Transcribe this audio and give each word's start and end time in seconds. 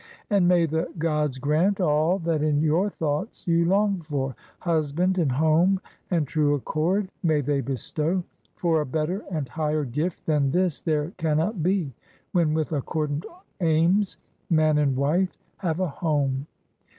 And 0.31 0.47
may 0.47 0.65
the 0.65 0.91
gods 0.97 1.37
grant 1.37 1.79
all 1.79 2.17
that 2.17 2.41
in 2.41 2.59
your 2.59 2.89
thoughts 2.89 3.47
you 3.47 3.65
long 3.65 4.01
for: 4.01 4.35
hus 4.57 4.91
band 4.91 5.19
and 5.19 5.31
home 5.31 5.79
and 6.09 6.25
true 6.27 6.55
accord 6.55 7.11
may 7.21 7.41
they 7.41 7.61
bestow; 7.61 8.23
for 8.55 8.81
a 8.81 8.85
better 8.87 9.23
and 9.29 9.47
higher 9.47 9.85
gift 9.85 10.25
than 10.25 10.49
this 10.49 10.81
there 10.81 11.11
cannot 11.19 11.61
be, 11.61 11.93
when 12.31 12.55
with 12.55 12.71
accordant 12.71 13.27
aims 13.59 14.17
man 14.49 14.79
and 14.79 14.95
wife 14.97 15.37
have 15.57 15.79
a 15.79 15.87
home. 15.89 16.47